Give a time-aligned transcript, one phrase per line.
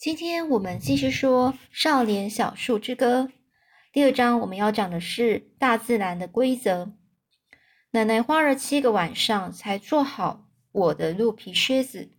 [0.00, 3.24] 今天我们继续说《少年小树之歌》
[3.92, 6.94] 第二章，我们要讲的是大自然的规则。
[7.90, 12.10] 奶奶花了七个晚上才做好我的鹿皮靴子。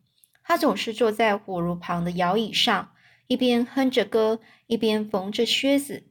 [0.43, 2.91] 她总是坐在火炉旁的摇椅上，
[3.25, 6.03] 一边哼着歌，一边缝着靴子。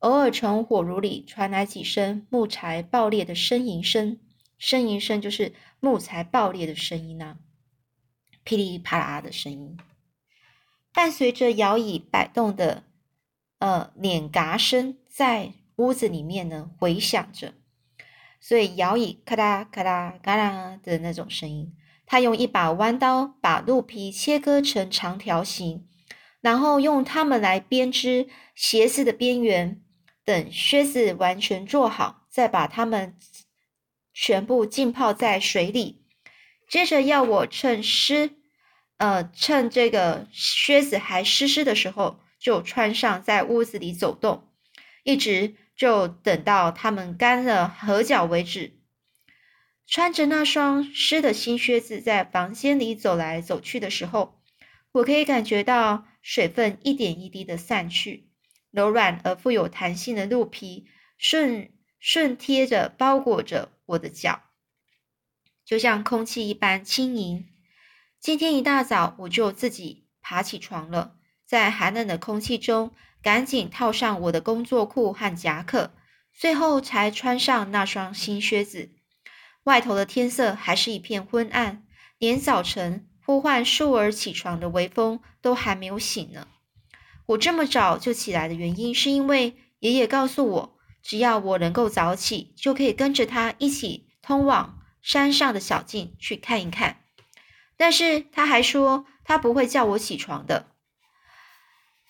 [0.00, 4.18] 偶尔从火炉里传来几声木材爆裂的呻吟声，
[4.60, 7.36] 呻吟声就是木材爆裂的声音啊，
[8.42, 9.78] 噼里啪啦的声音。
[10.96, 12.84] 伴随着摇椅摆动的，
[13.58, 17.52] 呃，碾嘎声，在屋子里面呢回响着，
[18.40, 21.76] 所以摇椅咔啦咔啦咔啦的那种声音。
[22.06, 25.86] 他用一把弯刀把鹿皮切割成长条形，
[26.40, 29.82] 然后用它们来编织鞋子的边缘。
[30.24, 33.14] 等靴子完全做好，再把它们
[34.14, 36.06] 全部浸泡在水里。
[36.66, 38.38] 接着要我趁湿。
[38.98, 44.48] 呃，趁这个靴子还湿湿的时候，就穿上，在屋子里走动，
[45.04, 48.80] 一直就等到它们干了合脚为止。
[49.86, 54.42] 穿着那双湿的新靴子，在房间里走来走去的时候，
[54.92, 58.30] 我可以感觉到水分一点一滴的散去，
[58.70, 60.86] 柔软而富有弹性的鹿皮
[61.18, 64.42] 顺顺贴着包裹着我的脚，
[65.64, 67.46] 就像空气一般轻盈。
[68.26, 71.14] 今天一大早，我就自己爬起床了，
[71.46, 72.90] 在寒冷的空气中，
[73.22, 75.92] 赶紧套上我的工作裤和夹克，
[76.34, 78.90] 最后才穿上那双新靴子。
[79.62, 81.84] 外头的天色还是一片昏暗，
[82.18, 86.48] 连早晨呼唤树儿起床的微风都还没有醒呢。
[87.26, 97.04] 我这么早就起来的原因，是因为爷爷告诉我，只要我能够早起，就可以跟着他一起通往山上的小径去看一看。
[97.76, 100.72] 但是他还说，他不会叫我起床的。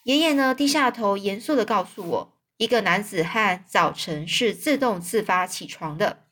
[0.05, 6.26] 爷爷呢，低下头，严肃的告诉我，一个男子汉早晨是自动自发起床的。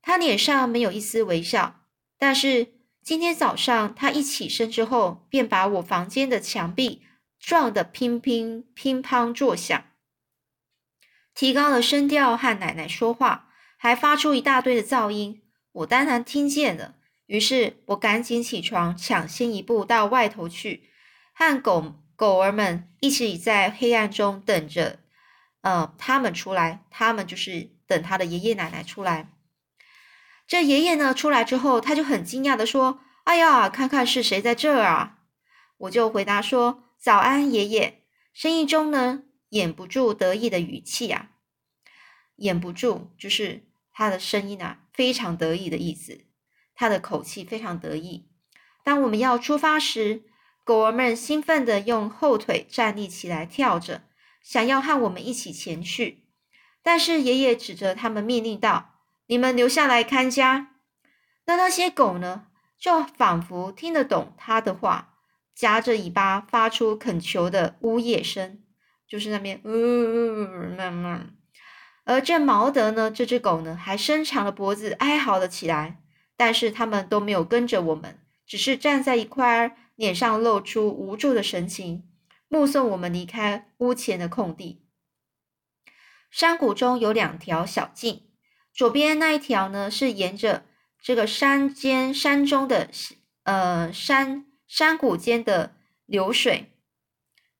[0.00, 1.80] 他脸上没有一丝微笑，
[2.16, 7.02] 但是今天早上他一起身之后，便把我房间的墙壁
[7.40, 9.84] 撞得乒乒乒乓作响，
[11.34, 16.94] 提高了声调和奶奶说话，还发出一大堆的噪音，我当然听见了。
[17.26, 20.90] 于是我赶紧起床，抢先一步到外头去，
[21.32, 25.00] 和狗狗儿们一起在黑暗中等着，
[25.62, 26.84] 呃，他们出来。
[26.90, 29.32] 他们就是等他的爷爷奶奶出来。
[30.46, 35.18] 这爷爷呢出来之后，他就很惊讶的说：“哎呀，看看是谁在这儿啊？”
[35.78, 41.30] 我就回答说：“早安，爷爷。”声音中呢掩不住得意的语气啊，
[42.36, 46.25] 掩不住就是他的声音啊，非常得意的意思。
[46.76, 48.28] 他的口气非常得意。
[48.84, 50.22] 当我们要出发时，
[50.62, 54.02] 狗儿们兴奋地用后腿站立起来，跳着，
[54.42, 56.24] 想要和我们一起前去。
[56.82, 60.74] 但是爷爷指着他们命令道：“你们留下来看家。”
[61.46, 62.46] 那那些狗呢，
[62.78, 65.14] 就仿佛听得懂他的话，
[65.54, 68.62] 夹着尾巴发出恳求的呜咽声，
[69.08, 71.34] 就是那边呜慢慢。
[72.04, 76.02] 而这毛德呢，这只狗呢，还伸长了脖子哀嚎了起来。
[76.36, 82.08] 但是他们都没有跟着我们，只是站在一块儿，脸上露出无助的神情，
[82.48, 84.82] 目送我们离开屋前的空地。
[86.30, 88.24] 山谷中有两条小径，
[88.74, 90.66] 左边那一条呢是沿着
[91.00, 92.90] 这个山间山中的
[93.44, 96.72] 呃山山谷间的流水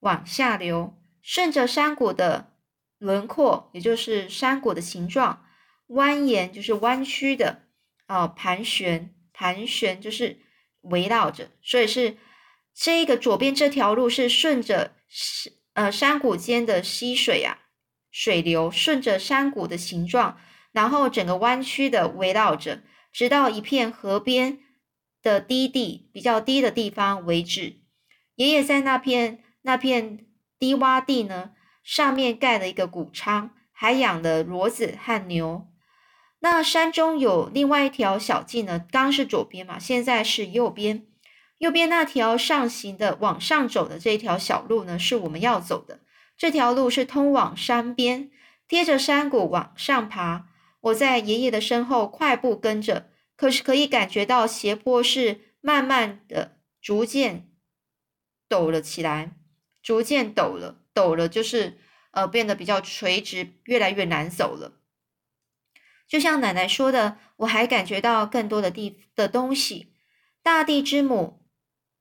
[0.00, 2.52] 往下流，顺着山谷的
[2.98, 5.46] 轮廓，也就是山谷的形状
[5.88, 7.65] 蜿蜒，就是弯曲的。
[8.08, 10.38] 哦，盘旋，盘旋就是
[10.82, 12.16] 围绕着，所以是
[12.74, 17.58] 这个左边这条路是顺着山呃山谷间的溪水啊，
[18.10, 20.38] 水流顺着山谷的形状，
[20.72, 24.60] 然后整个弯曲的围绕着，直到一片河边
[25.22, 27.80] 的低地比较低的地方为止。
[28.36, 30.26] 爷爷在那片那片
[30.58, 31.52] 低洼地呢，
[31.82, 35.66] 上面盖了一个谷仓，还养了骡子和牛。
[36.40, 41.06] 那山中有另外一条小径呢，刚是左边嘛，现在是右边。
[41.58, 46.00] 右边那条上行的、往上走的这条小路呢，是我们要走的。
[46.36, 48.30] 这条路是通往山边，
[48.68, 50.48] 贴着山谷往上爬。
[50.82, 57.48] 我在爷爷的身后快步跟着，可是可以感觉到斜坡是慢慢的、逐渐
[58.48, 59.32] 陡了起来，
[59.82, 61.78] 逐渐陡了，陡了就是
[62.10, 64.74] 呃变得比较垂直，越来越难走了。
[66.08, 69.92] 就像奶奶说的，我还感觉到更多的地的东西。
[70.42, 71.40] 大地之母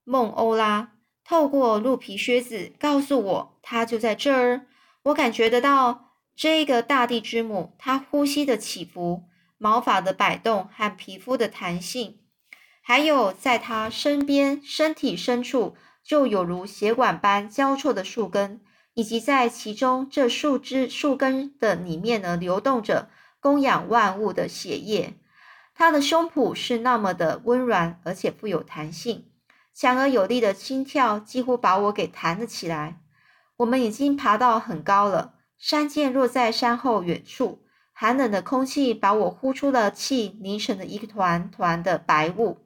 [0.03, 0.93] 孟欧拉
[1.23, 4.67] 透过鹿皮靴子告诉我，它就在这儿。
[5.05, 9.23] 我感觉得到这个大地之母，它呼吸的起伏、
[9.57, 12.19] 毛发的摆动和皮肤的弹性，
[12.81, 18.61] 还有在它身边身体深处就有如血管般交错的树根，
[18.93, 23.09] 以及在其中这树枝树根的里面呢，流动着
[23.45, 25.13] 供养万物的血液。
[25.75, 29.29] 它的胸脯是那么的温软，而且富有弹性，
[29.71, 33.01] 强而有力的心跳几乎把我给弹了起来。
[33.57, 37.61] 我们已经爬到很高了，山涧落在山后远处，
[37.93, 42.65] 寒冷的空气把我呼出了气凝成了一团团的白雾。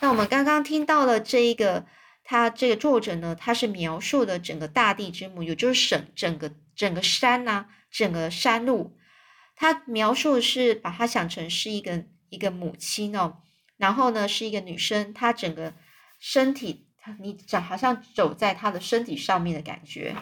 [0.00, 1.86] 那我们刚刚听到了这一个，
[2.24, 8.96] 他这个作者呢，他是描述的整个大地之母，也就是省整个整个山呐，整个山路，
[9.60, 13.42] 他描述的是把它想成是一个一个母亲哦，
[13.76, 15.74] 然后呢是一个女生，她整个
[16.18, 16.86] 身体。
[17.18, 20.14] 你长好像走在他的身体上面的感觉，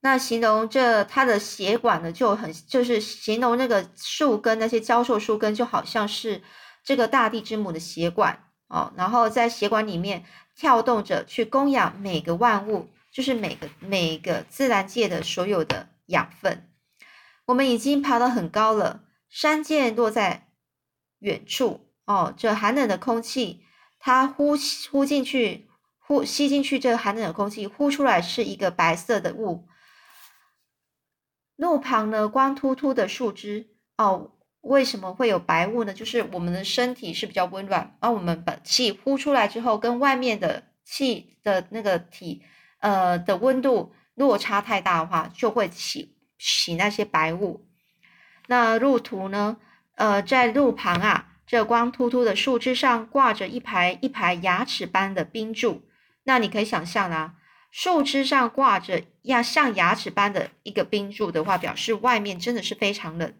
[0.00, 6.42] 那形容这他的血管呢，就很就是形容那个树根那些交错树根，就好像是
[6.84, 16.65] 这个大地之母的血管哦，然后在血管里面跳动着，去供养每个万物，就是每个每个自然界的所有的养分。
[17.46, 20.48] 我们已经爬得很高了，山涧落在
[21.20, 23.64] 远处哦，这寒冷的空气。
[23.98, 24.54] 它呼
[24.90, 29.66] 呼进去，呼吸进去这个寒冷的空气，呼出来是一个白色的雾。
[31.56, 35.94] 路旁呢，光秃秃的树枝哦，为什么会有白雾呢？
[35.94, 42.42] 就是我们的身体是比较温暖，而我们把气呼出来之后，跟外面的气的那个体
[42.80, 47.66] 呃的温度落差太大的话，就会起洗那些白雾。
[48.46, 49.56] 那路途呢？
[49.96, 51.32] 呃，在路旁啊。
[51.46, 55.88] 这光秃秃的树枝上挂着一排一排牙齿般的冰柱，
[56.24, 57.36] 那你可以想象啦，
[57.70, 63.32] 树枝上挂着呀像牙齿般的一个冰柱的话，表示外面真的是非常冷。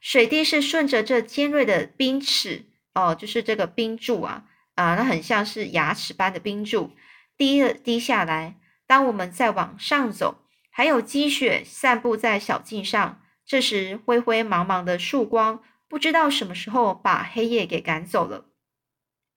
[0.00, 4.44] 水滴是顺着这尖锐的冰齿哦，就是这个冰柱啊
[4.76, 6.92] 啊，那很像是牙齿般的冰柱
[7.36, 8.54] 滴了滴下来。
[8.86, 10.41] 当我们再往上走，
[10.72, 15.62] 还有积雪散布在小径上，这时灰灰茫茫的曙光。
[15.86, 18.46] 不知道什么时候把黑夜给赶走了，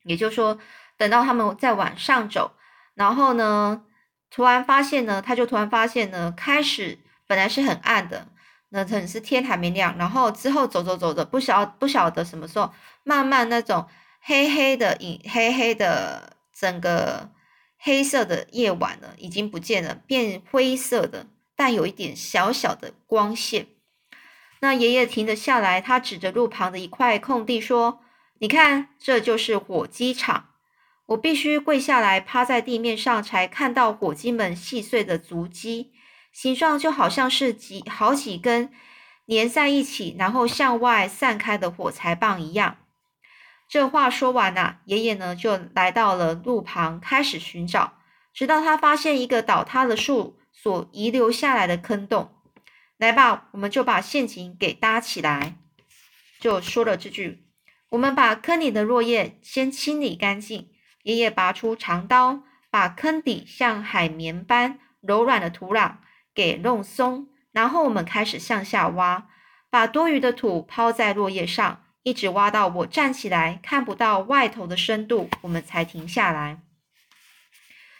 [0.05, 0.57] 也就是说，
[0.97, 2.53] 等到他们再往上走，
[2.93, 3.83] 然后呢，
[4.29, 8.29] 突然发现呢，他就突然发现呢，开始本来是很暗的，
[8.69, 12.71] 那可能是天还没亮，然后之后走走走的，不晓不晓得什么时候，
[13.03, 13.85] 慢慢那种
[14.21, 17.29] 黑黑的影，黑黑的整个
[17.85, 23.67] 黑色的夜晚呢，已经不见了，变灰色的，但有一点小小的光线。
[24.61, 27.99] 那爷爷停了下来，他指着路旁的一块空地说
[28.41, 30.49] ：“你看，这就是火鸡场。
[31.09, 35.91] 我必须跪下来，趴在地面上，才看到火鸡们细碎的足迹，
[36.33, 38.71] 形状就好像是几好几根
[39.25, 42.77] 连在一起，然后向外散开的火柴棒一样。”
[43.67, 47.99] 这话说完呐，爷爷呢就来到了路旁，开始寻找，
[48.33, 52.31] 直到他发现一个倒塌的树所遗留下来的坑洞。
[52.97, 55.57] 来吧，我们就把陷阱给搭起来。
[56.39, 57.45] 就说了这句，
[57.89, 60.69] 我们把坑里的落叶先清理干净。
[61.03, 65.97] 爷爷拔出长刀，把坑底像海绵般柔软的土壤
[66.33, 69.27] 给弄松，然后我们开始向下挖，
[69.69, 76.61] 把多余的土抛在落叶上，一直挖到我站起来看不到外头的深度，我们才停下来。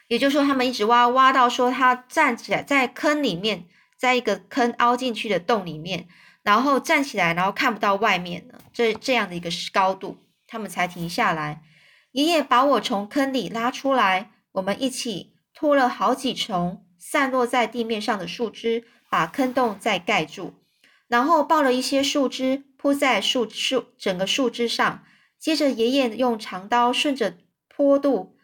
[0.08, 3.66] 也就是说，他们一直挖，挖到说他站起来在坑里面。
[3.98, 6.10] 在一个坑凹进去的洞里面，
[6.44, 8.60] 然后站起来，然后看不到外面了。
[8.74, 11.64] 这这样的一个高度，他们才停下来。
[12.12, 20.54] 爷爷把我从坑里拉出来，我们一起拖了好几重散落在地面上的树枝，把坑洞再盖住，
[21.08, 25.04] 然后抱了一些树枝铺在树树整个树枝上。
[25.40, 27.36] 接着，爷爷用长刀顺着
[27.68, 28.38] 坡度，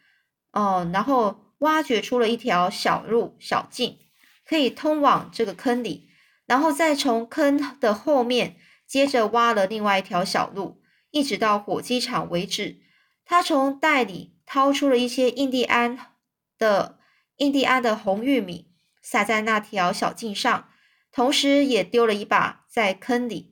[0.50, 4.00] 哦，然后挖掘出了一条小路小径。
[4.44, 6.08] 可以通往这个坑里，
[6.44, 10.82] 然后再从坑的后面接着挖了另外一条小路，
[11.12, 12.80] 一直到火机场为止。
[13.24, 16.16] 他从袋里掏出了一些印第安
[16.58, 16.98] 的
[17.36, 20.68] 印第安的红玉米，撒在那条小径上，
[21.12, 23.51] 同时也丢了一把在坑里。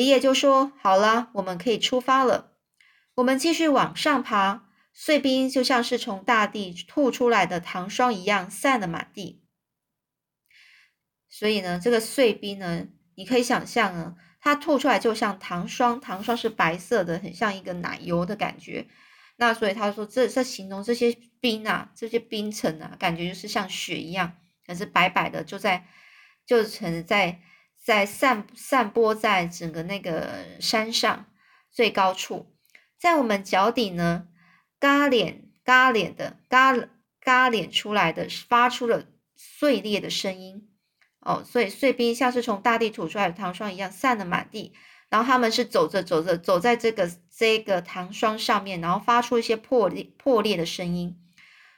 [0.00, 2.56] 爷爷就说：“好了，我们可以出发了。”
[3.16, 9.42] 我们继续往上爬，碎冰就像是从大地吐出来的糖霜一样散了满地。
[11.28, 18.86] 所以呢，这个碎冰呢，你可以想象呢，它吐出来就像糖霜，糖霜是白色的，很像一个奶油的感觉。
[19.36, 25.86] 那所以他说这这形容这些冰啊，这些冰层啊，感觉就是像雪一样，可是白白的，就在
[26.46, 27.40] 就成在
[27.82, 31.26] 在散散播在整个那个山上
[31.70, 32.54] 最高处，
[32.98, 34.28] 在我们脚底呢，
[34.78, 36.76] 嘎脸嘎脸的嘎
[37.20, 40.68] 嘎脸出来的，发出了碎裂的声音。
[41.20, 44.72] 哦，所以碎冰像是从大地吐出来的糖霜一样散了满地，
[45.10, 51.18] 然后他们是走着走着走在这个这个糖霜上面，然后发出一些破裂破裂的声音。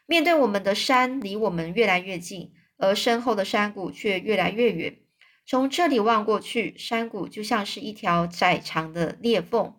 [0.07, 4.99] 面对我们的山离我们越来越近，而身后的山谷却越来越远。
[5.45, 9.75] 从这里望过去，山谷就像是一条窄长的裂缝，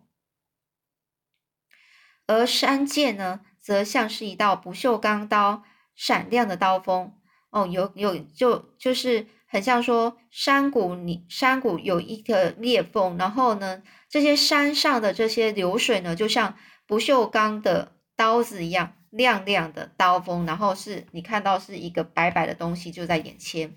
[2.26, 7.14] 而山涧呢，则像是一道不锈钢刀，闪亮的刀锋。
[7.50, 9.26] 哦，有有就就是。
[9.46, 23.76] 很像说山谷里，山谷有一个裂缝，然后呢，这些山上的这些流水呢，就像不锈钢的刀子一样亮亮的刀锋，然后是你看到是一个白白的东西就在眼前，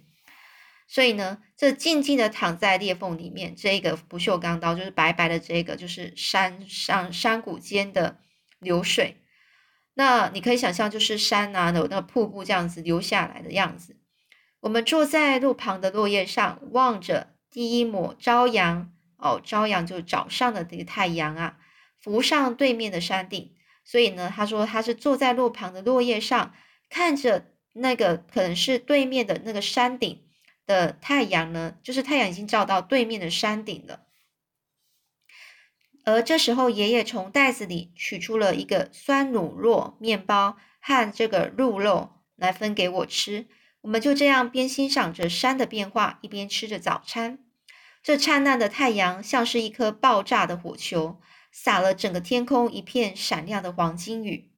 [0.87, 8.19] 所以呢，这静静的躺在裂缝里面，这个不锈钢刀就是白白的，这个就是山上山谷间的
[8.59, 9.17] 流水，
[9.95, 13.97] 那你可以想象就是山啊有那个瀑布这样子流下来的样子。
[14.61, 18.91] 我们坐在路旁的落叶上，望着第一抹朝阳。
[19.19, 21.57] 哦，朝阳就是早上的这个太阳啊，
[21.99, 23.55] 浮上对面的山顶。
[23.83, 26.53] 所以呢，他说他是坐在路旁的落叶上，
[26.87, 30.26] 看着那个可能是对面的那个山顶
[30.67, 34.03] 的太阳呢，就是太阳已经照到对面的山顶了。
[36.05, 43.47] 而这时候，爷爷从袋子里取出了一个酸乳酪面包和这个鹿肉来分给我吃。
[43.81, 47.39] 我们就这样边欣赏着山的变化，一边吃着早餐。
[48.03, 51.19] 这灿烂的太阳像是一颗爆炸的火球，
[51.51, 54.51] 洒了整个天空一片闪亮的黄金雨。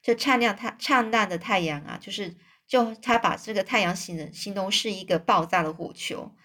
[0.00, 2.36] 这灿亮、太灿烂的太阳啊，就是
[2.68, 6.36] 就他把这个太阳形容形容是一个爆炸的火球，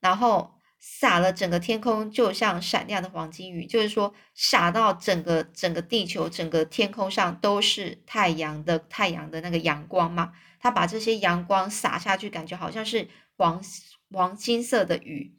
[0.00, 10.32] 然后洒了整个天空，就像闪亮的黄金雨，就是说洒到整个整个地球、整个天空上都是太阳的太阳的那个阳光嘛。
[10.60, 13.62] 他把这些阳光洒下去，感觉好像是黄
[14.10, 15.36] 黄金色的雨。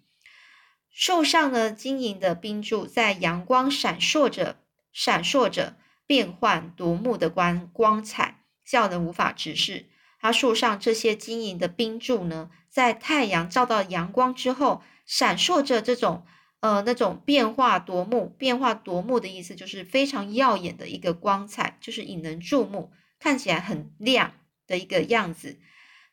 [0.92, 4.58] 树上呢，晶莹的冰柱在阳光闪烁着，
[4.94, 9.89] 闪烁着变幻夺目的光光彩，叫人无法直视。
[10.20, 16.26] 它树上这些晶莹的冰柱呢，在太阳照到阳光之后，闪烁着这种
[16.60, 18.36] 呃那种变化夺目。
[18.38, 24.34] 变化夺目的意思就是非常耀眼的一个光彩，就是引人注目，看起来很亮。
[24.70, 25.58] 的一个样子，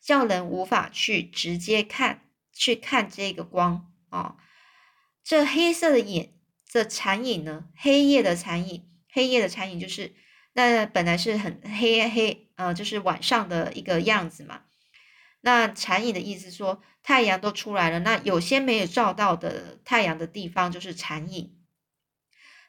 [0.00, 2.22] 叫人无法去直接看，
[2.54, 4.36] 去看这个光啊。
[5.22, 6.32] 这黑色的眼，
[6.66, 7.66] 这残影呢？
[7.76, 10.14] 黑夜的残影，黑夜的残影就是
[10.54, 14.62] 那本来是很黑黑，呃，就是晚上的一个样子嘛。
[15.40, 21.56] 那残影的意思说，太阳都出来了，那有些没有照到的太阳的地方就是残影。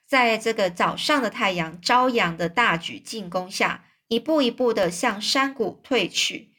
[0.06, 3.86] 在这个早上的太阳朝阳的大举进攻下。
[4.10, 6.54] 一步一步的向山谷退去，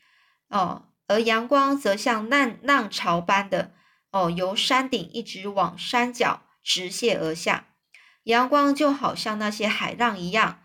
[0.49, 3.73] 哦，而阳光则像浪浪潮般的，
[4.11, 7.69] 哦，由山顶一直往山脚直泻而下。
[8.25, 10.61] 阳光就好像那些海浪一样，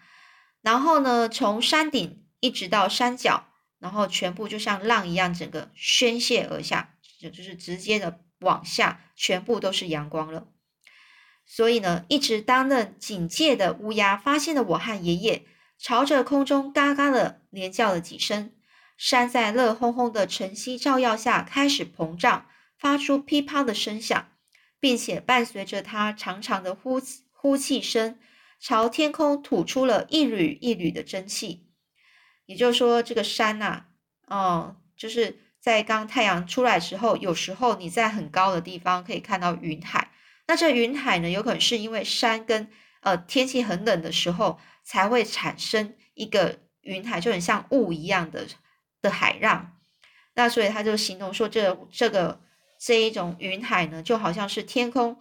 [0.61, 3.47] 然后呢，从山顶一直到山脚，
[3.79, 10.49] 然后全部就像浪一样，整个宣泄而下，就就是直接的往下，全部都是阳光了。
[11.45, 15.45] 所以呢，一直担任警戒的乌鸦发现了我和爷爷。
[15.79, 18.51] 朝着空中嘎嘎的连叫了几声，
[18.97, 22.45] 山在热烘烘的晨曦照耀下开始膨胀，
[22.77, 24.29] 发出噼啪的声响，
[24.81, 28.19] 并且伴随着它长长的呼呼气声，
[28.59, 31.69] 朝天空吐出了一缕一缕的蒸汽。
[32.45, 33.85] 也就是说，这个山呐，
[34.27, 40.11] 哦，就是在刚太阳出来时候，有时候你在很高的地方可以看到云海。
[40.47, 42.69] 那这云海呢，有可能是因为山跟
[43.01, 44.59] 呃天气很冷的时候。
[44.85, 48.45] 才会产生一个云海，就很像雾一样的
[49.01, 49.77] 的海浪。
[50.33, 52.41] 那所以他就形容说，这这个
[52.77, 55.17] 这一种云海呢，就好像是天空，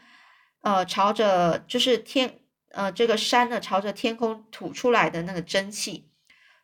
[0.63, 2.41] 呃，朝着就是天，
[2.73, 6.11] 呃，这个山呢，朝着天空吐出来的那个蒸汽。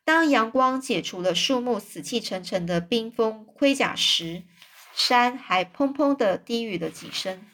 [0.08, 4.42] 当阳光解除了树木死气沉沉的冰封盔甲时，
[4.94, 7.46] 山还砰砰的低语了几声。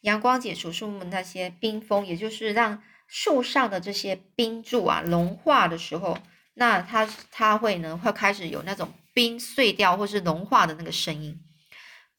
[0.00, 2.82] 阳光解除树木那些冰封，也就是让。
[3.06, 6.16] 树上的这些冰柱啊，融化的时候，
[6.54, 11.38] 那它它会呢，会开始有那种冰碎掉或是融化的那个声音，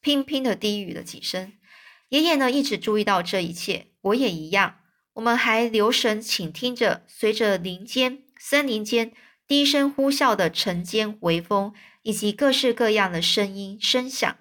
[0.00, 1.52] 乒乒的低语了几声。
[2.10, 4.83] 爷爷呢，一直注意到这一切，我也一样。
[5.14, 9.12] 我们还留神倾听着，随着林间、森林间
[9.46, 14.36] 低声呼啸的晨间微风，以及各式各样的声音声响。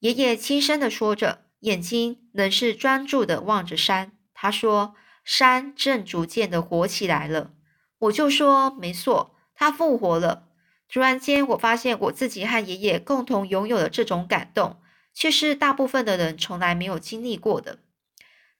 [0.00, 4.12] 爷爷轻声的说着，眼睛仍是专注的望着山。
[4.34, 4.94] 他说
[5.24, 7.52] ：“山正逐渐的活起来了。”
[7.98, 10.48] 我就说：“没错，它复活了。”
[10.92, 14.80] 突然间，我发现我自己和爷爷共同拥有的这种感动，
[15.14, 17.78] 却是大部分的人从来没有经历过的。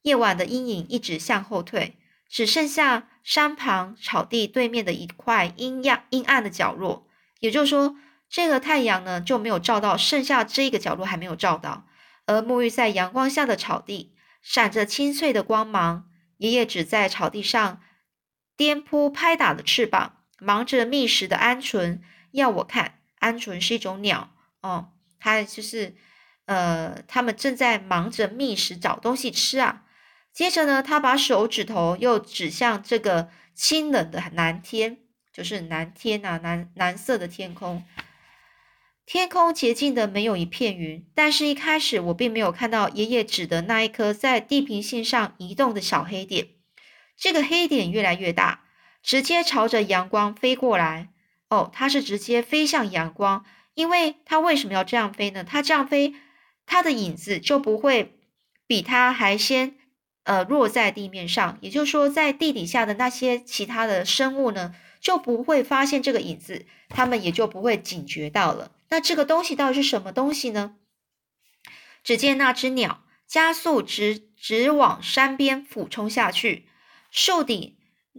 [0.04, 1.98] 夜晚的阴影一直向后退，
[2.30, 7.06] 只剩下山旁草地对面的一块阴暗阴暗的角落。
[7.40, 7.96] 也就是说。
[8.26, 11.86] 这个太阳呢就没有照到，剩下这个角落还没有照到，
[12.26, 16.06] 而沐浴在阳光下的草地闪着清脆的光芒。
[16.38, 17.80] 爷爷只在草地上
[18.56, 22.00] 颠扑拍打的翅膀，忙着觅食的鹌鹑。
[22.32, 24.30] 要我看，鹌鹑是一种鸟
[24.62, 24.88] 哦，
[25.20, 25.94] 它就是
[26.46, 29.83] 呃，他们正在忙着觅食，找东西吃啊。
[30.34, 34.98] 接着呢，他把手指头又指向这个清冷的蓝天，
[35.32, 37.84] 就是蓝天啊，蓝蓝色的天空。
[39.06, 46.48] 天空洁净的没有一片云，但是一开始我并没有看到爷爷指的那一颗在地平线上移动的小黑点。
[47.16, 48.64] 这个黑点越来越大，
[49.02, 51.10] 直接朝着阳光飞过来。
[51.48, 55.44] 哦，它是直接飞向阳光，因为它为什么要这样飞呢？
[55.44, 56.14] 它这样飞，
[56.66, 58.18] 它的影子就不会
[58.66, 59.76] 比它还先
[60.24, 61.56] 呃落在地面上。
[61.62, 68.72] 也就是说，在地底下的那些其他的生物呢，就不会发现这个影子，它们也就不会警觉到了。
[68.90, 70.76] 那这个东西到底是什么东西呢？
[72.02, 76.66] 只见那只鸟加速直直往山边俯冲下去，
[77.10, 77.76] 树顶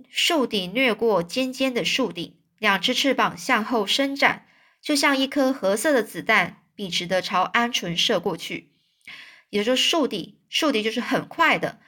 [0.09, 4.47] 树顶掠过尖尖的树顶，两只翅膀向后伸展，
[4.81, 8.71] 就像一颗褐色的子弹，笔直的朝鹌鹑射过去。
[9.51, 11.79] 也就是说，树顶树顶就是很快的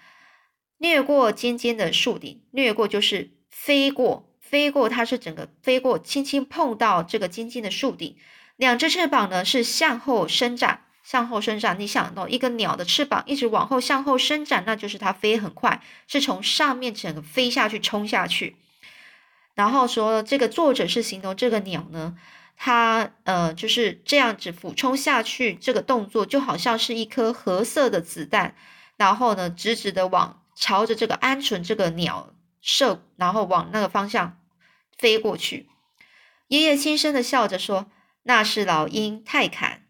[0.77, 8.15] 掠过尖尖的树顶，掠过就是飞过，飞过它是整个飞过，轻轻碰到这个尖尖的树顶。
[8.55, 11.79] 两只翅膀呢是向后伸展，向后伸展。
[11.79, 18.55] 你想到一个鸟的翅膀一直往后向后伸展，那就是它飞很快，是从上面整个飞下去冲下去。
[19.55, 22.15] 然后说这个作者是形容这个鸟呢，
[22.55, 28.55] 它呃就是这样子俯冲下去，这个动作就好像是一颗褐色的子弹，
[28.97, 34.39] 然后呢直直的往朝着这个鹌鹑这个鸟射，然后往那个方向
[34.97, 35.69] 飞过去。
[36.47, 37.89] 爷爷轻声的笑着说。
[38.29, 39.83] 那是老鹰泰坎，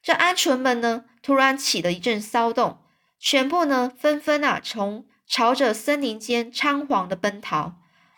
[0.00, 2.78] 这鹌鹑们呢，突然起了一阵骚动，
[3.18, 7.74] 全部呢纷纷啊，从朝着森林间仓皇的奔逃。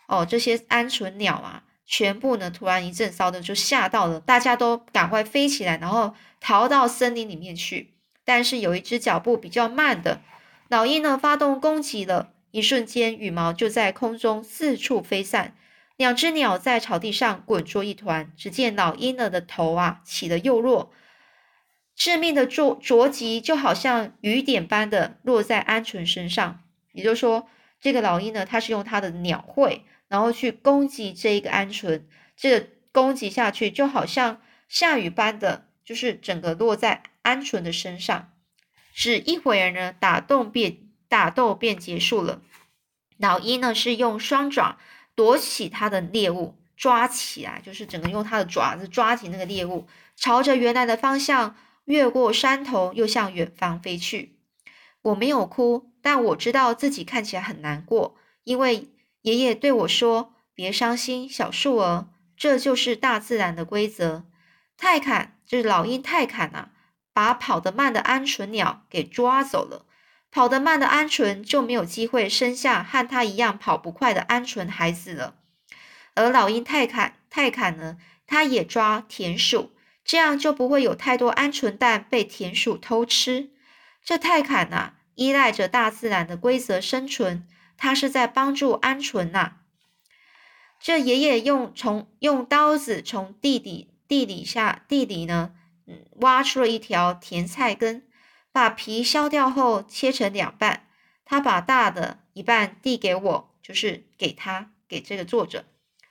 [0.07, 7.95] 哦，这些鹌鹑鸟啊，全部呢突然一阵骚动，就吓到了，大家都赶快飞起来，然后逃到森林里面去。
[8.23, 10.21] 但是有一只脚步比较慢的
[10.73, 15.55] 老鹰呢，发动攻击了，一瞬间羽毛就在空中四处飞散。
[15.97, 20.91] 两只鸟在草地上滚作一团，只见老鹰呢的头啊起得又落，
[21.95, 26.63] 致命的啄啄击就好像雨点般的落在鹌鹑身上。
[26.91, 27.47] 也就是说，
[27.79, 32.01] 这个老鹰呢，它是用它的鸟喙，然后去攻击这一个鹌鹑，
[32.35, 38.32] 这个攻击下去就好像下雨般的，就是整个落在鹌鹑的身上。
[38.93, 40.77] 只一会儿呢，打斗便
[41.07, 42.41] 打斗便结束了。
[43.17, 44.77] 老鹰呢是用双爪。
[45.15, 54.39] 夺起它的猎物，抓起来，就是整个用它的爪子抓起那个猎物，朝着原来的方向越过山头，又向远方飞去。
[55.03, 58.89] 我没有哭，但我知道自己看起来很难过，因为
[59.21, 64.25] 爷爷对我说：“别伤心，小树儿，这就是大自然的规则。”
[64.75, 66.71] 泰坎就是老鹰泰坎啊，
[67.13, 69.85] 把跑得慢的鹌鹑鸟给抓走了。
[70.31, 75.35] 跑得慢的鹌鹑就没有机会生下和它一样跑不快的鹌鹑孩子了，
[76.15, 79.71] 而老鹰泰坎泰坎呢，它也抓田鼠，
[80.03, 83.51] 这样就不会有太多鹌鹑蛋被田鼠偷吃。
[84.03, 87.45] 这泰坎呐，依赖着大自然的规则生存，
[87.77, 89.57] 它是在帮助鹌鹑呐。
[90.79, 95.51] 这爷爷用从用刀子从地底地底下地底呢，
[95.85, 98.07] 嗯，挖出了一条甜菜根。
[98.51, 100.87] 把皮削掉后切成两半，
[101.25, 105.65] 他把大的一半递给我，就是给他给这个作者，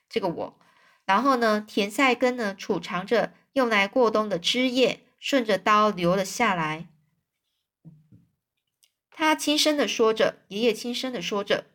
[0.09, 0.59] 这个我。
[1.05, 6.89] 然后呢，甜菜根呢储藏着用来过冬的汁液，顺着刀流了下来。
[9.09, 11.67] 他轻声的说着，爷爷轻声的说着：“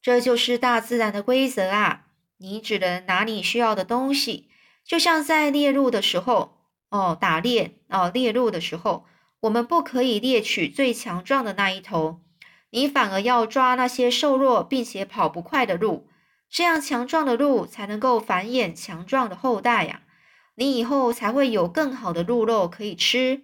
[0.00, 2.06] 这就是大自然的规则啊！
[2.36, 4.47] 你只能拿你需要的东西，
[4.88, 6.56] 就像在猎鹿的时候。”
[6.90, 9.04] 哦，打猎哦，猎鹿的时候，
[9.40, 12.22] 我们不可以猎取最强壮的那一头，
[12.70, 16.08] 你反而要抓那些瘦弱并且跑不快的鹿，
[16.48, 20.00] 这样强壮的鹿才能够繁衍强壮的后代呀。
[20.54, 23.42] 你以后才会有更好的鹿肉可以吃。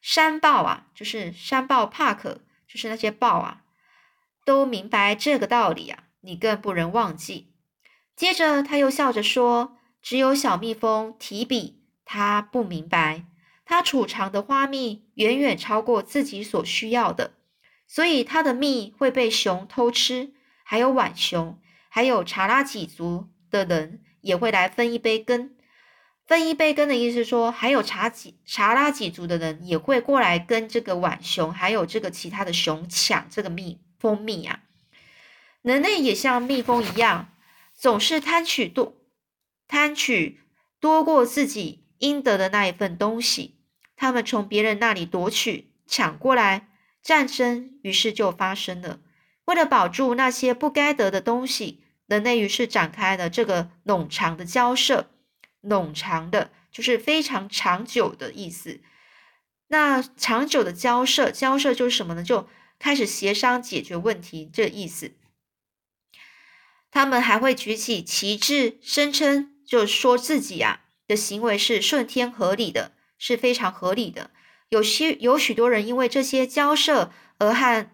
[0.00, 3.64] 山豹啊，就是山豹帕克，就是那些豹啊，
[4.46, 7.52] 都明白这个道理啊，你更不能忘记。
[8.16, 13.24] 接着他又笑着说：“只有小蜜蜂提比，他不明白，
[13.64, 17.34] 他储藏的花蜜远远超过自己所需要的，
[17.86, 20.32] 所以他的蜜会被熊偷吃，
[20.64, 21.58] 还有浣熊，
[21.88, 25.54] 还有查拉几族的人也会来分一杯羹。”
[26.26, 34.60] 分一杯羹的意思说，还有查几查拉几族的人也会过来跟这个浣熊，还有这个其他的熊抢这个蜜蜂蜜啊。
[35.62, 37.32] 人类也像蜜蜂一样，
[37.74, 38.94] 总是贪取多
[39.70, 40.40] 贪取
[40.80, 43.60] 多过自己应得的那一份东西。
[43.94, 48.98] 他们从别人那里夺取抢过来，战争于是就发生了。
[49.44, 55.08] 为了保住那些不该得的东西，人类于是展开了这个冗长的交涉。
[55.62, 58.80] 冗长的，就是非常长久的意思。
[59.68, 62.24] 那长久的交涉，交涉就是什么呢？
[62.24, 62.48] 就
[62.80, 65.12] 开始协商解决问题，这意思。
[66.90, 74.32] 他们还会举起旗帜，声称就说自己啊的行为是顺天合理的，是非常合理的。
[74.68, 77.88] 有些有许多人因为这些交涉而和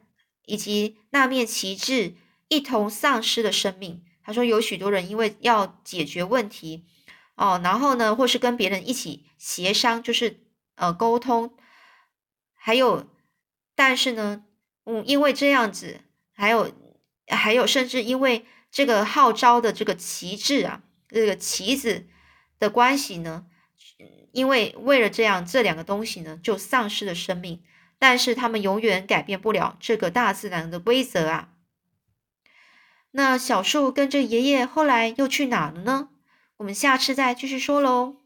[0.46, 2.14] 以及那面旗帜
[2.48, 4.02] 一同丧失了生命。
[4.22, 6.86] 他说有许多人因为要解决问题。
[7.34, 10.40] 哦，然后呢，或是跟别人一起协商，就是
[10.76, 11.54] 呃沟通，
[12.54, 13.06] 还有，
[13.74, 14.46] 但是呢，
[14.86, 16.00] 嗯，因为这样子，
[16.32, 16.72] 还有
[17.26, 22.06] 还有，甚至因为这个号召的这个旗帜啊，这个棋子
[22.58, 23.46] 的关系呢，
[24.32, 27.62] 因为为了这样，这两个东西呢就丧失了生命，
[27.98, 31.50] 但是他们永远改变不了这个大自然的规则啊。
[33.12, 36.10] 那小树跟着爷爷后来又去哪了呢？
[36.58, 38.16] 我们下次再继续说喽。